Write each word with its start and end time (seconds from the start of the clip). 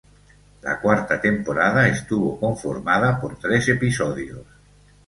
La 0.63 0.79
cuarta 0.79 1.21
temporada 1.21 1.87
estuvo 1.87 2.39
conformada 2.39 3.21
por 3.21 3.37
tres 3.37 3.69
episodios. 3.69 4.41